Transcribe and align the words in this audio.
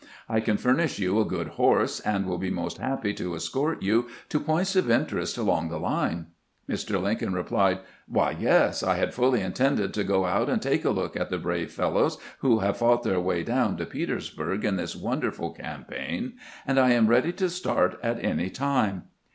I 0.27 0.39
can 0.39 0.57
furnish 0.57 0.97
you 0.97 1.19
a 1.19 1.25
good 1.25 1.47
horse, 1.49 1.99
and 1.99 2.25
will 2.25 2.39
be 2.39 2.49
most 2.49 2.79
happy 2.79 3.13
to 3.13 3.35
escort 3.35 3.83
you 3.83 4.07
to 4.29 4.39
points 4.39 4.75
of 4.75 4.89
interest 4.89 5.37
along 5.37 5.69
the 5.69 5.77
line." 5.77 6.25
Mr. 6.67 6.99
Lincoln 6.99 7.33
replied:" 7.33 7.81
Why, 8.07 8.31
yes; 8.31 8.81
I 8.81 8.95
had 8.95 9.13
fully 9.13 9.41
intended 9.41 9.93
to 9.93 10.03
go 10.03 10.25
out 10.25 10.49
and 10.49 10.59
take 10.59 10.85
a 10.85 10.89
look 10.89 11.15
at 11.15 11.29
the 11.29 11.37
brave 11.37 11.71
fellows 11.71 12.17
who 12.39 12.61
have 12.61 12.77
fought 12.77 13.03
their 13.03 13.19
way 13.19 13.43
down 13.43 13.77
to 13.77 13.85
Petersburg 13.85 14.65
in 14.65 14.75
this 14.75 14.95
wonderful 14.95 15.51
campaign, 15.51 16.33
and 16.65 16.79
I 16.79 16.93
am 16.93 17.05
ready 17.05 17.31
to 17.33 17.47
start 17.47 17.99
at 18.01 18.25
any 18.25 18.49
time." 18.49 19.03